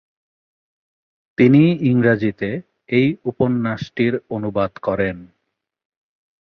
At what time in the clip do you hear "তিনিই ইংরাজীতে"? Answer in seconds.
1.37-2.49